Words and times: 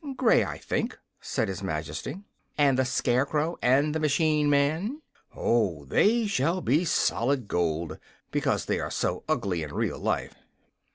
"Gray, 0.17 0.43
I 0.43 0.57
think," 0.57 0.97
said 1.19 1.47
his 1.47 1.61
Majesty. 1.61 2.23
"And 2.57 2.75
the 2.79 2.85
Scarecrow 2.85 3.59
and 3.61 3.93
the 3.93 3.99
machine 3.99 4.49
man?" 4.49 5.03
"Oh, 5.35 5.85
they 5.85 6.25
shall 6.25 6.59
be 6.59 6.81
of 6.81 6.87
solid 6.87 7.47
gold, 7.47 7.99
because 8.31 8.65
they 8.65 8.79
are 8.79 8.89
so 8.89 9.23
ugly 9.29 9.61
in 9.61 9.71
real 9.71 9.99
life." 9.99 10.33